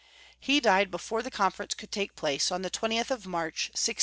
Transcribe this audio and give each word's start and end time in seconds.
He 0.39 0.59
died 0.59 0.89
before 0.89 1.21
the 1.21 1.29
con 1.29 1.51
ference 1.51 1.77
could 1.77 1.91
take 1.91 2.15
place, 2.15 2.51
on 2.51 2.63
the 2.63 2.71
20th 2.71 3.11
of 3.11 3.27
March, 3.27 3.67
1619. 3.69 3.97